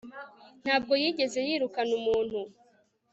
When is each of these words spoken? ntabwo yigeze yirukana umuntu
ntabwo 0.63 0.93
yigeze 1.01 1.39
yirukana 1.47 1.91
umuntu 1.99 2.39